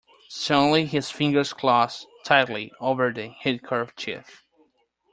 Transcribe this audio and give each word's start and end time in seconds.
Suddenly 0.29 0.87
his 0.87 1.11
fingers 1.11 1.53
closed 1.53 2.07
tightly 2.25 2.71
over 2.79 3.13
the 3.13 3.33
handkerchief. 3.41 4.43